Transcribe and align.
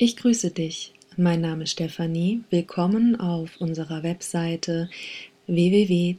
Ich 0.00 0.16
grüße 0.16 0.52
dich. 0.52 0.92
Mein 1.16 1.40
Name 1.40 1.64
ist 1.64 1.72
Stefanie. 1.72 2.44
Willkommen 2.50 3.18
auf 3.18 3.60
unserer 3.60 4.04
Webseite 4.04 4.88
www.zarame.de. 5.48 6.12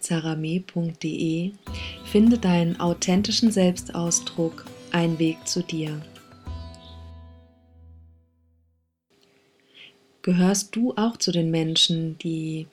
Finde 2.03 2.37
deinen 2.39 2.77
authentischen 2.81 3.53
Selbstausdruck, 3.53 4.65
ein 4.91 5.17
Weg 5.17 5.47
zu 5.47 5.63
dir. 5.63 6.01
Gehörst 10.23 10.75
du 10.75 10.93
auch 10.97 11.15
zu 11.15 11.31
den 11.31 11.49
Menschen, 11.49 12.17
die 12.17 12.67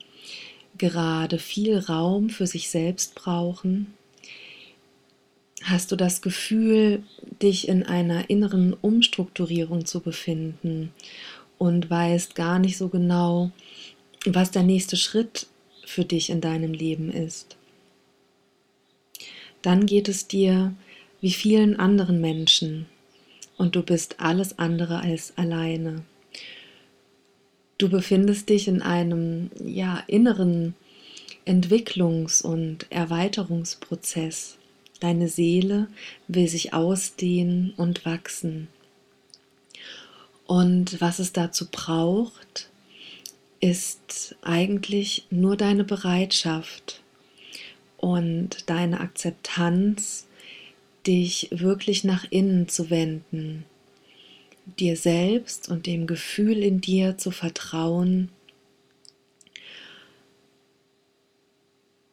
gerade 0.76 1.38
viel 1.38 1.78
Raum 1.78 2.30
für 2.30 2.48
sich 2.48 2.68
selbst 2.68 3.14
brauchen? 3.14 3.95
Hast 5.62 5.90
du 5.90 5.96
das 5.96 6.22
Gefühl, 6.22 7.02
dich 7.42 7.68
in 7.68 7.82
einer 7.82 8.28
inneren 8.30 8.74
Umstrukturierung 8.74 9.86
zu 9.86 10.00
befinden 10.00 10.92
und 11.58 11.88
weißt 11.88 12.34
gar 12.34 12.58
nicht 12.58 12.76
so 12.76 12.88
genau, 12.88 13.50
was 14.26 14.50
der 14.50 14.62
nächste 14.62 14.96
Schritt 14.96 15.46
für 15.84 16.04
dich 16.04 16.30
in 16.30 16.40
deinem 16.40 16.72
Leben 16.72 17.10
ist? 17.10 17.56
Dann 19.62 19.86
geht 19.86 20.08
es 20.08 20.28
dir 20.28 20.74
wie 21.20 21.32
vielen 21.32 21.78
anderen 21.78 22.20
Menschen 22.20 22.86
und 23.56 23.74
du 23.74 23.82
bist 23.82 24.20
alles 24.20 24.58
andere 24.58 25.00
als 25.00 25.36
alleine. 25.36 26.04
Du 27.78 27.88
befindest 27.88 28.48
dich 28.48 28.68
in 28.68 28.82
einem 28.82 29.50
ja 29.64 30.02
inneren 30.06 30.74
Entwicklungs- 31.46 32.42
und 32.42 32.86
Erweiterungsprozess. 32.90 34.58
Deine 35.00 35.28
Seele 35.28 35.88
will 36.28 36.48
sich 36.48 36.72
ausdehnen 36.72 37.74
und 37.76 38.04
wachsen. 38.06 38.68
Und 40.46 41.00
was 41.00 41.18
es 41.18 41.32
dazu 41.32 41.66
braucht, 41.70 42.70
ist 43.60 44.36
eigentlich 44.42 45.26
nur 45.30 45.56
deine 45.56 45.84
Bereitschaft 45.84 47.02
und 47.96 48.68
deine 48.70 49.00
Akzeptanz, 49.00 50.26
dich 51.06 51.48
wirklich 51.52 52.04
nach 52.04 52.26
innen 52.30 52.68
zu 52.68 52.90
wenden, 52.90 53.64
dir 54.78 54.96
selbst 54.96 55.68
und 55.68 55.86
dem 55.86 56.06
Gefühl 56.06 56.58
in 56.62 56.80
dir 56.80 57.16
zu 57.16 57.30
vertrauen 57.30 58.30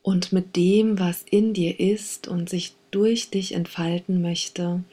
und 0.03 0.31
mit 0.31 0.55
dem, 0.55 0.99
was 0.99 1.25
in 1.31 1.53
dir 1.53 1.79
ist 1.79 2.27
und 2.27 2.49
sich 2.49 2.73
durch 2.91 3.31
dich 3.31 3.53
entfalten 3.53 4.21
möchte, 4.21 4.83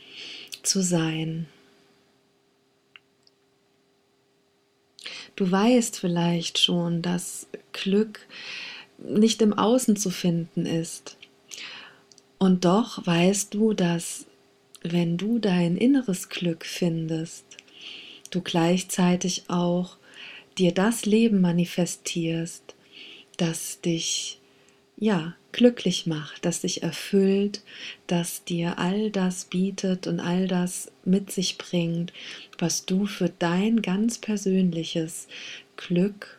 zu 0.62 0.80
sein. 0.82 1.46
Du 5.36 5.50
weißt 5.50 5.98
vielleicht 5.98 6.58
schon, 6.58 7.02
dass 7.02 7.46
Glück 7.72 8.20
nicht 8.98 9.42
im 9.42 9.52
Außen 9.52 9.96
zu 9.96 10.10
finden 10.10 10.66
ist. 10.66 11.16
Und 12.38 12.64
doch 12.64 13.06
weißt 13.06 13.52
du, 13.54 13.72
dass 13.74 14.26
wenn 14.82 15.16
du 15.16 15.38
dein 15.38 15.76
inneres 15.76 16.28
Glück 16.28 16.64
findest, 16.64 17.44
du 18.30 18.40
gleichzeitig 18.40 19.44
auch 19.48 19.96
dir 20.58 20.72
das 20.72 21.04
Leben 21.04 21.40
manifestierst, 21.40 22.74
das 23.36 23.80
dich 23.80 24.39
ja, 25.00 25.34
glücklich 25.52 26.06
macht, 26.06 26.44
das 26.44 26.60
dich 26.60 26.82
erfüllt, 26.82 27.62
das 28.06 28.44
dir 28.44 28.78
all 28.78 29.10
das 29.10 29.46
bietet 29.46 30.06
und 30.06 30.20
all 30.20 30.46
das 30.46 30.92
mit 31.04 31.32
sich 31.32 31.58
bringt, 31.58 32.12
was 32.58 32.84
du 32.84 33.06
für 33.06 33.30
dein 33.30 33.82
ganz 33.82 34.18
persönliches 34.18 35.26
Glück 35.76 36.38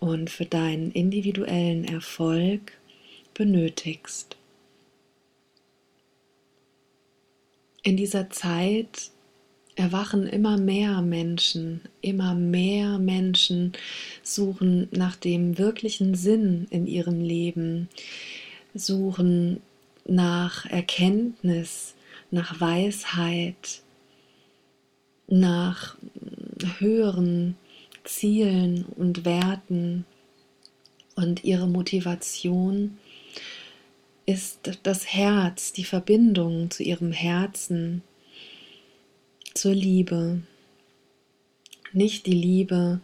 und 0.00 0.28
für 0.28 0.44
deinen 0.44 0.90
individuellen 0.90 1.84
Erfolg 1.84 2.72
benötigst. 3.32 4.36
In 7.82 7.96
dieser 7.96 8.28
Zeit 8.30 9.10
erwachen 9.76 10.26
immer 10.26 10.56
mehr 10.56 11.02
Menschen, 11.02 11.80
immer 12.00 12.34
mehr 12.34 12.98
Menschen 12.98 13.72
suchen 14.22 14.88
nach 14.92 15.16
dem 15.16 15.58
wirklichen 15.58 16.14
Sinn 16.14 16.66
in 16.70 16.86
ihrem 16.86 17.20
Leben, 17.20 17.88
suchen 18.74 19.60
nach 20.06 20.66
Erkenntnis, 20.66 21.94
nach 22.30 22.60
Weisheit, 22.60 23.82
nach 25.26 25.96
höheren 26.78 27.56
Zielen 28.04 28.84
und 28.96 29.24
Werten. 29.24 30.04
Und 31.16 31.44
ihre 31.44 31.68
Motivation 31.68 32.98
ist 34.26 34.78
das 34.82 35.06
Herz, 35.06 35.72
die 35.72 35.84
Verbindung 35.84 36.70
zu 36.70 36.82
ihrem 36.82 37.12
Herzen, 37.12 38.02
zur 39.54 39.72
Liebe. 39.72 40.40
Nicht 41.92 42.26
die 42.26 42.32
Liebe, 42.32 43.00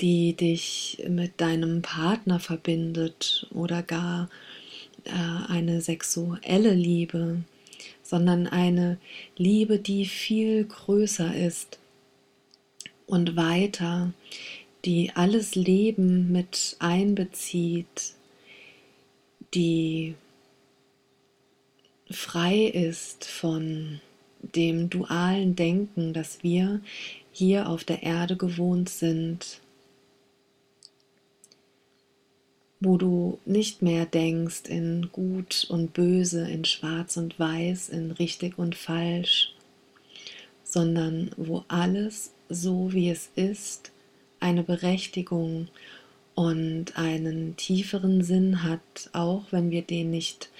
die 0.00 0.34
dich 0.34 1.02
mit 1.08 1.40
deinem 1.40 1.82
Partner 1.82 2.38
verbindet 2.38 3.48
oder 3.52 3.82
gar 3.82 4.30
äh, 5.04 5.52
eine 5.52 5.80
sexuelle 5.80 6.74
Liebe, 6.74 7.42
sondern 8.02 8.46
eine 8.46 8.98
Liebe, 9.36 9.78
die 9.78 10.06
viel 10.06 10.64
größer 10.64 11.34
ist 11.34 11.80
und 13.06 13.34
weiter, 13.36 14.12
die 14.84 15.10
alles 15.14 15.56
Leben 15.56 16.30
mit 16.30 16.76
einbezieht, 16.78 18.14
die 19.54 20.14
frei 22.08 22.64
ist 22.66 23.24
von 23.24 24.00
dem 24.42 24.90
dualen 24.90 25.56
Denken, 25.56 26.12
das 26.12 26.42
wir 26.42 26.80
hier 27.32 27.68
auf 27.68 27.84
der 27.84 28.02
Erde 28.02 28.36
gewohnt 28.36 28.88
sind, 28.88 29.60
wo 32.80 32.96
du 32.96 33.38
nicht 33.44 33.82
mehr 33.82 34.06
denkst 34.06 34.62
in 34.68 35.10
gut 35.12 35.66
und 35.68 35.92
böse, 35.92 36.48
in 36.48 36.64
schwarz 36.64 37.16
und 37.16 37.38
weiß, 37.38 37.90
in 37.90 38.10
richtig 38.12 38.58
und 38.58 38.74
falsch, 38.74 39.54
sondern 40.64 41.30
wo 41.36 41.64
alles 41.68 42.32
so 42.48 42.92
wie 42.92 43.10
es 43.10 43.30
ist 43.36 43.92
eine 44.40 44.62
Berechtigung 44.62 45.68
und 46.34 46.96
einen 46.96 47.56
tieferen 47.56 48.24
Sinn 48.24 48.62
hat, 48.62 49.10
auch 49.12 49.44
wenn 49.50 49.70
wir 49.70 49.82
den 49.82 50.10
nicht 50.10 50.50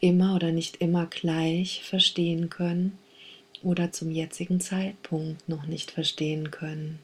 immer 0.00 0.36
oder 0.36 0.52
nicht 0.52 0.76
immer 0.76 1.06
gleich 1.06 1.82
verstehen 1.82 2.50
können 2.50 2.96
oder 3.64 3.92
zum 3.92 4.10
jetzigen 4.10 4.60
Zeitpunkt 4.60 5.48
noch 5.48 5.66
nicht 5.66 5.90
verstehen 5.90 6.50
können. 6.50 6.98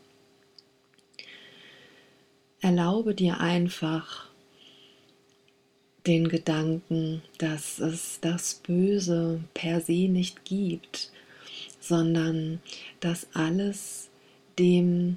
Erlaube 2.61 3.15
dir 3.15 3.41
einfach 3.41 4.29
den 6.07 6.29
Gedanken, 6.29 7.23
dass 7.39 7.79
es 7.79 8.21
das 8.21 8.55
Böse 8.55 9.43
per 9.55 9.81
se 9.81 10.09
nicht 10.09 10.45
gibt, 10.45 11.11
sondern 11.81 12.61
dass 13.01 13.27
alles 13.35 14.11
dem 14.59 15.17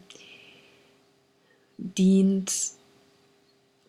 dient, 1.78 2.54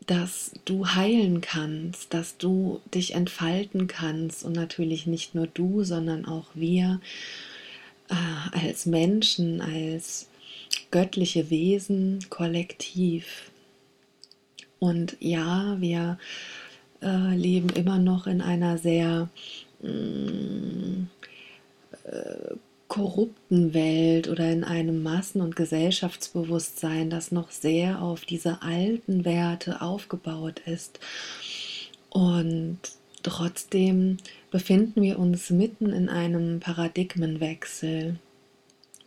dass 0.07 0.53
du 0.65 0.87
heilen 0.89 1.41
kannst, 1.41 2.13
dass 2.13 2.37
du 2.37 2.81
dich 2.95 3.15
entfalten 3.15 3.87
kannst 3.87 4.45
und 4.45 4.53
natürlich 4.53 5.07
nicht 5.07 5.35
nur 5.35 5.47
du, 5.47 5.85
sondern 5.85 6.27
auch 6.27 6.47
wir 6.55 7.01
äh, 8.11 8.59
als 8.67 8.87
Menschen, 8.87 9.61
als 9.61 10.29
göttliche 10.91 11.51
Wesen 11.51 12.21
kollektiv. 12.31 13.51
Und 14.79 15.17
ja, 15.21 15.77
wir 15.81 16.19
äh, 17.03 17.35
leben 17.35 17.71
immer 17.71 17.99
noch 17.99 18.27
in 18.27 18.41
einer 18.43 18.79
sehr 18.79 19.29
mm, 19.81 21.05
äh, 22.05 22.55
korrupten 22.95 23.75
Welt 23.75 24.29
oder 24.29 24.53
in 24.53 24.63
einem 24.63 25.03
Massen- 25.03 25.41
und 25.41 25.57
Gesellschaftsbewusstsein, 25.57 27.11
das 27.11 27.33
noch 27.33 27.51
sehr 27.51 28.01
auf 28.01 28.25
diese 28.25 28.63
alten 28.63 29.25
Werte 29.25 29.83
aufgebaut 29.83 30.63
ist. 30.65 31.01
Und 32.09 32.79
trotzdem 33.25 34.19
befinden 34.53 35.03
wir 35.03 35.19
uns 35.19 35.51
mitten 35.51 35.91
in 35.91 36.09
einem 36.09 36.61
Paradigmenwechsel. 36.61 38.21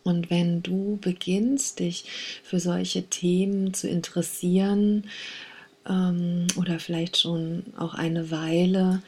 Und 0.02 0.28
wenn 0.28 0.62
du 0.62 0.98
beginnst, 1.00 1.78
dich 1.78 2.04
für 2.44 2.60
solche 2.60 3.04
Themen 3.04 3.72
zu 3.72 3.88
interessieren 3.88 5.04
ähm, 5.88 6.46
oder 6.58 6.78
vielleicht 6.78 7.16
schon 7.16 7.62
auch 7.78 7.94
eine 7.94 8.30
Weile 8.30 9.02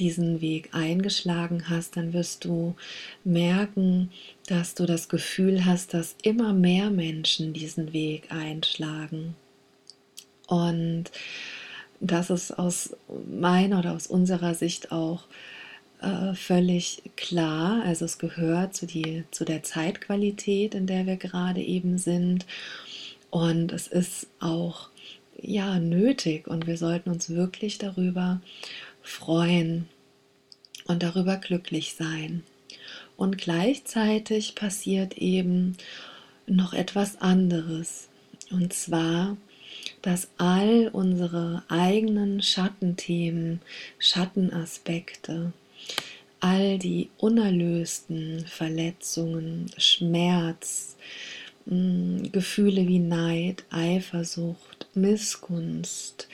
diesen 0.00 0.40
Weg 0.40 0.70
eingeschlagen 0.72 1.68
hast, 1.68 1.96
dann 1.96 2.12
wirst 2.12 2.44
du 2.44 2.74
merken, 3.22 4.10
dass 4.46 4.74
du 4.74 4.86
das 4.86 5.08
Gefühl 5.08 5.64
hast, 5.64 5.94
dass 5.94 6.16
immer 6.22 6.52
mehr 6.52 6.90
Menschen 6.90 7.52
diesen 7.52 7.92
Weg 7.92 8.32
einschlagen. 8.32 9.36
Und 10.46 11.04
das 12.00 12.30
ist 12.30 12.58
aus 12.58 12.96
meiner 13.30 13.78
oder 13.80 13.94
aus 13.94 14.06
unserer 14.06 14.54
Sicht 14.54 14.90
auch 14.90 15.24
äh, 16.00 16.34
völlig 16.34 17.02
klar. 17.16 17.82
Also 17.84 18.06
es 18.06 18.18
gehört 18.18 18.74
zu, 18.74 18.86
die, 18.86 19.24
zu 19.30 19.44
der 19.44 19.62
Zeitqualität, 19.62 20.74
in 20.74 20.86
der 20.86 21.06
wir 21.06 21.16
gerade 21.16 21.60
eben 21.60 21.98
sind. 21.98 22.46
Und 23.30 23.70
es 23.72 23.86
ist 23.86 24.26
auch 24.40 24.88
ja 25.42 25.78
nötig 25.78 26.48
und 26.48 26.66
wir 26.66 26.76
sollten 26.76 27.10
uns 27.10 27.30
wirklich 27.30 27.78
darüber 27.78 28.40
freuen 29.02 29.88
und 30.86 31.02
darüber 31.02 31.36
glücklich 31.36 31.94
sein. 31.94 32.42
Und 33.16 33.38
gleichzeitig 33.38 34.54
passiert 34.54 35.18
eben 35.18 35.76
noch 36.46 36.72
etwas 36.72 37.20
anderes. 37.20 38.08
Und 38.50 38.72
zwar, 38.72 39.36
dass 40.02 40.28
all 40.38 40.88
unsere 40.92 41.62
eigenen 41.68 42.42
Schattenthemen, 42.42 43.60
Schattenaspekte, 43.98 45.52
all 46.40 46.78
die 46.78 47.10
unerlösten 47.18 48.46
Verletzungen, 48.46 49.70
Schmerz, 49.76 50.96
mm, 51.66 52.32
Gefühle 52.32 52.88
wie 52.88 52.98
Neid, 52.98 53.64
Eifersucht, 53.70 54.88
Missgunst, 54.94 56.28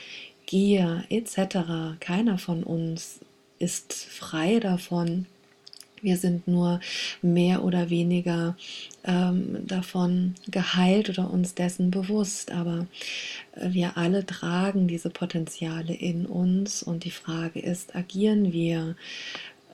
Gier 0.47 1.05
etc. 1.11 1.99
Keiner 2.01 2.39
von 2.39 2.63
uns 2.63 3.21
ist 3.59 3.93
frei 3.95 4.61
davon. 4.61 5.27
Wir 6.03 6.19
sind 6.19 6.47
nur 6.47 6.81
mehr 7.23 7.65
oder 7.65 7.91
weniger 7.91 8.57
ähm, 9.05 9.67
davon 9.67 10.35
geheilt 10.49 11.09
oder 11.09 11.31
uns 11.31 11.55
dessen 11.55 11.91
bewusst. 11.91 12.53
Aber 12.53 12.87
äh, 13.55 13.73
wir 13.73 13.97
alle 13.97 14.25
tragen 14.25 14.89
diese 14.89 15.11
Potenziale 15.11 15.95
in 15.95 16.27
uns 16.27 16.83
und 16.83 17.05
die 17.05 17.11
Frage 17.11 17.61
ist, 17.61 17.97
agieren 17.97 18.53
wir 18.53 18.95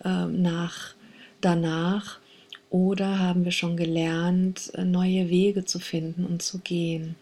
äh, 0.05 0.27
nach 0.27 0.95
danach 1.41 2.19
oder 2.71 3.19
haben 3.19 3.45
wir 3.45 3.53
schon 3.53 3.77
gelernt, 3.77 4.73
äh, 4.75 4.85
neue 4.85 5.29
Wege 5.29 5.65
zu 5.67 5.79
finden 5.81 6.25
und 6.25 6.41
zu 6.41 6.61
gehen? 6.61 7.17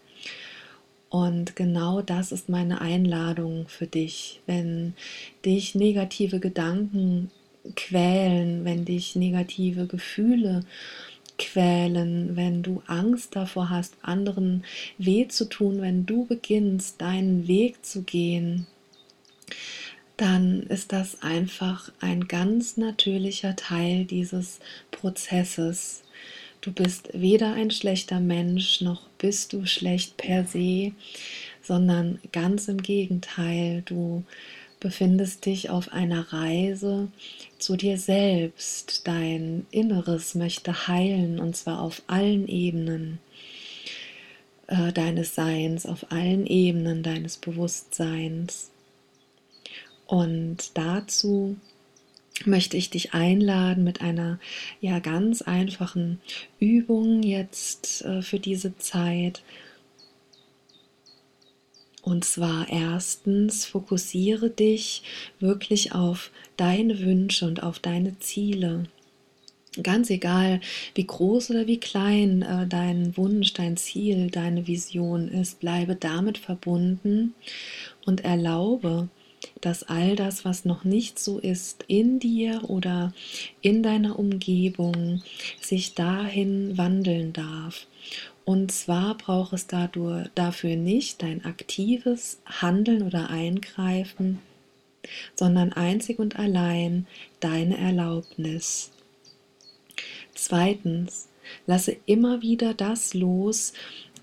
Und 1.11 1.57
genau 1.57 2.01
das 2.01 2.31
ist 2.31 2.47
meine 2.47 2.79
Einladung 2.79 3.67
für 3.67 3.85
dich. 3.85 4.39
Wenn 4.47 4.93
dich 5.43 5.75
negative 5.75 6.39
Gedanken 6.39 7.29
quälen, 7.75 8.63
wenn 8.63 8.85
dich 8.85 9.17
negative 9.17 9.87
Gefühle 9.87 10.61
quälen, 11.37 12.37
wenn 12.37 12.63
du 12.63 12.81
Angst 12.87 13.35
davor 13.35 13.69
hast, 13.69 13.95
anderen 14.01 14.63
weh 14.97 15.27
zu 15.27 15.49
tun, 15.49 15.81
wenn 15.81 16.05
du 16.05 16.25
beginnst, 16.25 17.01
deinen 17.01 17.45
Weg 17.45 17.85
zu 17.85 18.03
gehen, 18.03 18.65
dann 20.15 20.63
ist 20.63 20.93
das 20.93 21.21
einfach 21.21 21.91
ein 21.99 22.29
ganz 22.29 22.77
natürlicher 22.77 23.57
Teil 23.57 24.05
dieses 24.05 24.59
Prozesses. 24.91 26.03
Du 26.61 26.71
bist 26.71 27.09
weder 27.13 27.53
ein 27.53 27.71
schlechter 27.71 28.19
Mensch, 28.19 28.81
noch 28.81 29.01
bist 29.17 29.53
du 29.53 29.65
schlecht 29.65 30.17
per 30.17 30.45
se, 30.45 30.91
sondern 31.63 32.19
ganz 32.31 32.67
im 32.67 32.83
Gegenteil, 32.83 33.81
du 33.83 34.23
befindest 34.79 35.45
dich 35.47 35.71
auf 35.71 35.91
einer 35.91 36.31
Reise 36.31 37.07
zu 37.57 37.77
dir 37.77 37.97
selbst. 37.97 39.07
Dein 39.07 39.65
Inneres 39.71 40.35
möchte 40.35 40.87
heilen 40.87 41.39
und 41.39 41.55
zwar 41.55 41.81
auf 41.81 42.03
allen 42.05 42.47
Ebenen 42.47 43.17
äh, 44.67 44.93
deines 44.93 45.33
Seins, 45.33 45.87
auf 45.87 46.11
allen 46.11 46.45
Ebenen 46.45 47.01
deines 47.01 47.37
Bewusstseins. 47.37 48.69
Und 50.05 50.77
dazu 50.77 51.57
möchte 52.47 52.77
ich 52.77 52.89
dich 52.89 53.13
einladen 53.13 53.83
mit 53.83 54.01
einer 54.01 54.39
ja 54.79 54.99
ganz 54.99 55.41
einfachen 55.41 56.19
Übung 56.59 57.23
jetzt 57.23 58.03
äh, 58.03 58.21
für 58.21 58.39
diese 58.39 58.77
Zeit. 58.77 59.41
Und 62.01 62.25
zwar 62.25 62.67
erstens, 62.69 63.65
fokussiere 63.65 64.49
dich 64.49 65.03
wirklich 65.39 65.93
auf 65.93 66.31
deine 66.57 66.99
Wünsche 66.99 67.45
und 67.45 67.61
auf 67.61 67.79
deine 67.79 68.17
Ziele. 68.19 68.85
Ganz 69.81 70.09
egal, 70.09 70.59
wie 70.95 71.05
groß 71.05 71.51
oder 71.51 71.65
wie 71.65 71.79
klein 71.79 72.41
äh, 72.41 72.67
dein 72.67 73.15
Wunsch, 73.15 73.53
dein 73.53 73.77
Ziel, 73.77 74.29
deine 74.29 74.67
Vision 74.67 75.29
ist, 75.29 75.61
bleibe 75.61 75.95
damit 75.95 76.37
verbunden 76.37 77.33
und 78.05 78.25
erlaube, 78.25 79.07
dass 79.61 79.83
all 79.83 80.15
das, 80.15 80.45
was 80.45 80.65
noch 80.65 80.83
nicht 80.83 81.19
so 81.19 81.39
ist, 81.39 81.85
in 81.87 82.19
dir 82.19 82.69
oder 82.69 83.13
in 83.61 83.83
deiner 83.83 84.17
Umgebung 84.17 85.21
sich 85.59 85.93
dahin 85.93 86.77
wandeln 86.77 87.33
darf. 87.33 87.87
Und 88.43 88.71
zwar 88.71 89.15
braucht 89.17 89.53
es 89.53 89.67
dadurch, 89.67 90.27
dafür 90.35 90.75
nicht 90.75 91.21
dein 91.21 91.45
aktives 91.45 92.41
Handeln 92.45 93.03
oder 93.03 93.29
Eingreifen, 93.29 94.39
sondern 95.35 95.73
einzig 95.73 96.19
und 96.19 96.37
allein 96.37 97.07
deine 97.39 97.77
Erlaubnis. 97.77 98.91
Zweitens, 100.33 101.29
lasse 101.67 101.95
immer 102.05 102.41
wieder 102.41 102.73
das 102.73 103.13
los, 103.13 103.73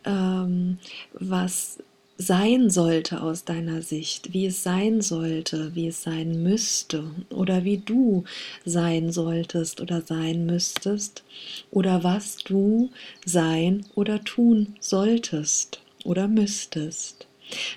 ähm, 0.05 0.79
was 1.13 1.79
sein 2.21 2.69
sollte 2.69 3.23
aus 3.23 3.45
deiner 3.45 3.81
Sicht, 3.81 4.33
wie 4.35 4.47
es 4.47 4.65
sein 4.65 5.01
sollte, 5.01 5.77
wie 5.77 5.87
es 5.87 6.03
sein 6.03 6.43
müsste 6.43 7.05
oder 7.31 7.63
wie 7.65 7.79
du 7.79 8.25
sein 8.65 9.13
solltest 9.13 9.81
oder 9.81 10.03
sein 10.03 10.45
müsstest 10.45 11.23
oder 11.71 12.03
was 12.03 12.39
du 12.39 12.91
sein 13.25 13.87
oder 13.95 14.25
tun 14.25 14.75
solltest 14.81 15.81
oder 16.05 16.27
müsstest. 16.27 17.29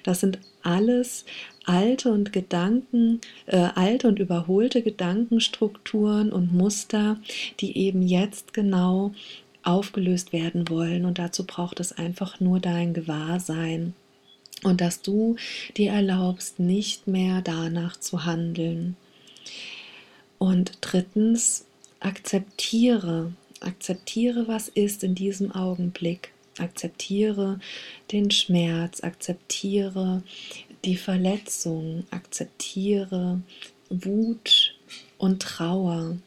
Das 0.04 0.22
sind 0.22 0.40
alles 0.64 1.24
alte 1.66 2.12
und 2.12 2.34
Gedanken, 2.34 3.22
äh, 3.46 3.70
alte 3.76 4.08
und 4.08 4.18
überholte 4.18 4.82
Gedankenstrukturen 4.82 6.32
und 6.32 6.52
Muster, 6.52 7.18
die 7.60 7.78
eben 7.78 8.02
jetzt 8.02 8.56
genau 8.56 9.14
aufgelöst 9.62 10.34
werden 10.34 10.68
wollen. 10.68 11.06
Und 11.06 11.20
dazu 11.20 11.46
braucht 11.46 11.80
es 11.80 11.92
einfach 11.92 12.40
nur 12.40 12.60
dein 12.60 12.96
Gewahrsein 12.96 13.94
und 14.64 14.82
dass 14.82 15.02
du 15.02 15.36
dir 15.78 15.92
erlaubst, 15.92 16.60
nicht 16.60 17.08
mehr 17.08 17.42
danach 17.42 17.98
zu 17.98 18.26
handeln. 18.26 18.96
Und 20.38 20.78
drittens, 20.82 21.66
akzeptiere, 22.00 23.34
akzeptiere, 23.60 24.48
was 24.48 24.68
ist 24.68 25.04
in 25.04 25.16
diesem 25.16 25.52
Augenblick. 25.52 26.32
Akzeptiere 26.58 27.60
den 28.12 28.30
Schmerz, 28.30 29.02
akzeptiere 29.04 30.22
die 30.84 30.98
Verletzung, 30.98 32.06
akzeptiere 32.12 33.42
Wut 33.90 34.76
und 35.18 35.42
Trauer 35.42 36.18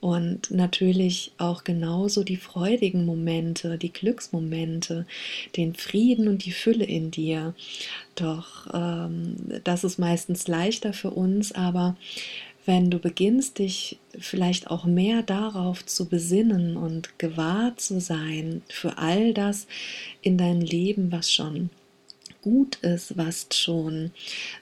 und 0.00 0.50
natürlich 0.50 1.32
auch 1.38 1.64
genauso 1.64 2.24
die 2.24 2.36
freudigen 2.36 3.04
Momente, 3.04 3.76
die 3.76 3.92
Glücksmomente, 3.92 5.06
den 5.56 5.74
Frieden 5.74 6.28
und 6.28 6.44
die 6.44 6.52
Fülle 6.52 6.84
in 6.84 7.10
dir. 7.10 7.54
Doch 8.14 8.66
ähm, 8.72 9.36
das 9.64 9.84
ist 9.84 9.98
meistens 9.98 10.48
leichter 10.48 10.92
für 10.92 11.10
uns, 11.10 11.52
aber 11.52 11.96
wenn 12.66 12.90
du 12.90 12.98
beginnst, 12.98 13.58
dich 13.58 13.98
vielleicht 14.18 14.70
auch 14.70 14.84
mehr 14.84 15.22
darauf 15.22 15.84
zu 15.84 16.08
besinnen 16.08 16.76
und 16.76 17.18
gewahr 17.18 17.76
zu 17.76 18.00
sein 18.00 18.62
für 18.68 18.98
all 18.98 19.34
das 19.34 19.66
in 20.22 20.38
deinem 20.38 20.60
Leben, 20.60 21.10
was 21.10 21.32
schon 21.32 21.70
gut 22.42 22.76
ist, 22.76 23.16
was 23.16 23.48
schon 23.52 24.12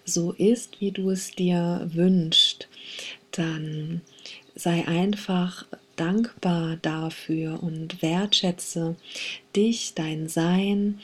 so 0.05 0.33
ist, 0.33 0.81
wie 0.81 0.91
du 0.91 1.11
es 1.11 1.33
dir 1.33 1.89
wünschst, 1.93 2.69
dann 3.31 4.01
sei 4.59 4.87
einfach 4.89 5.65
dankbar 5.95 6.77
dafür 6.83 7.63
und 7.63 8.03
wertschätze 8.03 8.97
dich, 9.55 9.95
dein 9.95 10.29
Sein 10.29 10.99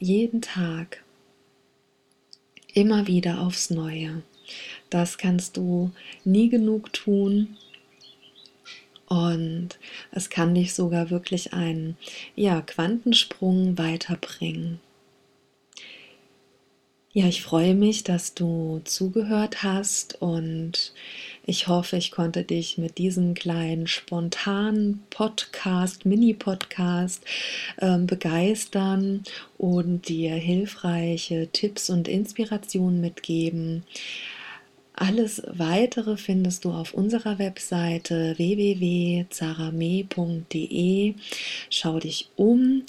jeden 0.00 0.42
Tag 0.42 1.04
immer 2.74 3.06
wieder 3.06 3.40
aufs 3.40 3.70
Neue. 3.70 4.22
Das 4.90 5.18
kannst 5.18 5.56
du 5.56 5.92
nie 6.24 6.48
genug 6.48 6.92
tun 6.92 7.56
und 9.06 9.78
es 10.10 10.28
kann 10.28 10.54
dich 10.54 10.74
sogar 10.74 11.10
wirklich 11.10 11.52
einen 11.52 11.96
ja, 12.34 12.60
Quantensprung 12.60 13.78
weiterbringen. 13.78 14.80
Ja, 17.12 17.26
ich 17.26 17.42
freue 17.42 17.74
mich, 17.74 18.04
dass 18.04 18.34
du 18.34 18.82
zugehört 18.84 19.62
hast 19.62 20.20
und 20.20 20.92
ich 21.46 21.68
hoffe, 21.68 21.96
ich 21.96 22.10
konnte 22.10 22.42
dich 22.42 22.76
mit 22.76 22.98
diesem 22.98 23.34
kleinen 23.34 23.86
spontanen 23.86 25.04
Podcast, 25.10 26.04
Mini-Podcast 26.04 27.24
äh, 27.76 27.98
begeistern 27.98 29.22
und 29.56 30.08
dir 30.08 30.34
hilfreiche 30.34 31.48
Tipps 31.52 31.88
und 31.88 32.08
Inspirationen 32.08 33.00
mitgeben. 33.00 33.84
Alles 34.98 35.42
weitere 35.46 36.16
findest 36.16 36.64
du 36.64 36.70
auf 36.70 36.94
unserer 36.94 37.38
Webseite 37.38 38.32
www.zarame.de. 38.38 39.26
Schau 41.68 41.98
dich 41.98 42.30
um. 42.34 42.82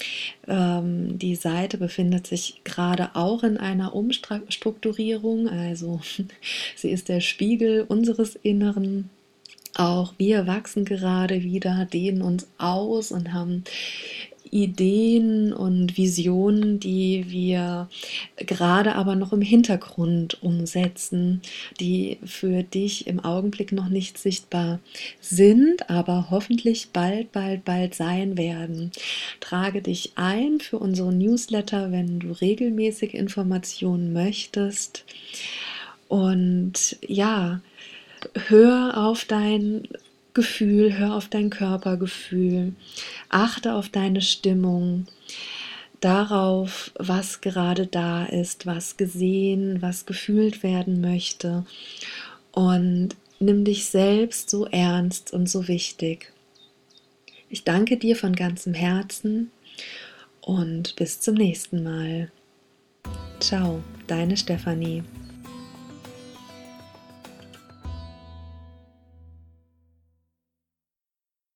Ähm, 0.48 1.20
die 1.20 1.36
Seite 1.36 1.78
befindet 1.78 2.26
sich 2.26 2.62
gerade 2.64 3.14
auch 3.14 3.44
in 3.44 3.58
einer 3.58 3.94
Umstrukturierung. 3.94 5.50
Also 5.50 6.00
sie 6.78 6.92
ist 6.92 7.10
der 7.10 7.20
Spiegel 7.20 7.82
unseres 7.82 8.36
Inneren. 8.36 9.10
Auch 9.76 10.14
wir 10.18 10.48
wachsen 10.48 10.86
gerade 10.86 11.44
wieder, 11.44 11.86
dehnen 11.92 12.22
uns 12.22 12.48
aus 12.58 13.12
und 13.12 13.34
haben 13.34 13.66
Ideen 14.51 15.54
und 15.54 15.98
Visionen, 15.98 16.80
die 16.80 17.25
wir 17.30 17.88
gerade 18.38 18.96
aber 18.96 19.16
noch 19.16 19.34
im 19.34 19.42
Hintergrund 19.42 20.42
umsetzen, 20.42 21.42
die 21.80 22.18
für 22.25 22.63
dich 22.63 23.08
im 23.08 23.20
Augenblick 23.20 23.72
noch 23.72 23.89
nicht 23.89 24.18
sichtbar 24.18 24.80
sind, 25.22 25.89
aber 25.89 26.27
hoffentlich 26.30 26.89
bald, 26.92 27.32
bald, 27.32 27.66
bald 27.66 27.96
sein 27.96 28.38
werden. 28.38 28.92
Trage 29.39 29.82
dich 29.82 30.13
ein 30.16 30.60
für 30.60 30.80
unseren 30.80 31.18
Newsletter, 31.18 31.92
wenn 31.92 32.20
du 32.20 32.32
regelmäßig 32.32 33.13
Informationen 33.13 34.13
möchtest. 34.13 35.06
Und 36.08 36.98
ja, 37.06 37.62
hör 38.48 38.98
auf 38.98 39.25
dein 39.25 39.88
Gefühl, 40.38 40.96
hör 41.00 41.15
auf 41.15 41.29
dein 41.29 41.50
Körpergefühl, 41.50 42.74
achte 43.27 43.74
auf 43.74 43.89
deine 43.89 44.22
Stimmung, 44.22 45.08
darauf, 46.00 46.91
was 46.94 47.41
gerade 47.41 47.88
da 47.88 48.24
ist, 48.25 48.67
was 48.67 48.98
gesehen, 48.98 49.82
was 49.82 50.06
gefühlt 50.06 50.62
werden 50.62 51.01
möchte 51.01 51.65
und 52.51 53.15
nimm 53.39 53.65
dich 53.65 53.86
selbst 53.86 54.51
so 54.51 54.67
ernst 54.67 55.34
und 55.34 55.50
so 55.50 55.67
wichtig. 55.67 56.32
Ich 57.50 57.63
danke 57.63 57.98
dir 57.98 58.15
von 58.15 58.36
ganzem 58.36 58.75
Herzen 58.75 59.50
und 60.41 60.96
bis 60.98 61.20
zum 61.20 61.34
nächsten 61.34 61.82
Mal. 61.82 62.32
Ciao, 63.39 63.82
deine 64.06 64.38
Stefanie. 64.38 65.01